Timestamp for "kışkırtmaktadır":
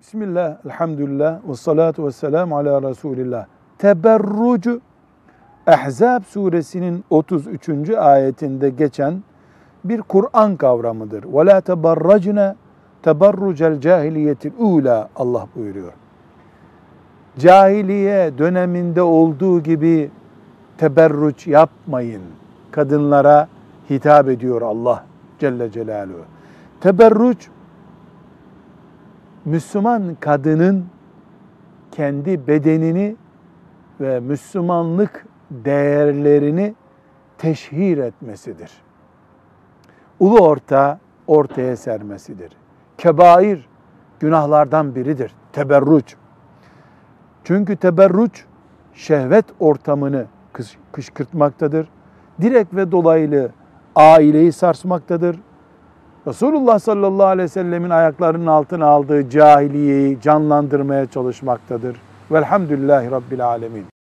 50.92-51.88